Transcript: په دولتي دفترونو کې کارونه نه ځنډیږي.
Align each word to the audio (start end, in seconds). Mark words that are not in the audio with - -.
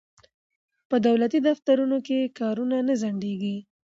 په 0.89 0.95
دولتي 1.07 1.39
دفترونو 1.49 1.97
کې 2.07 2.31
کارونه 2.39 2.77
نه 2.87 2.93
ځنډیږي. 3.01 3.57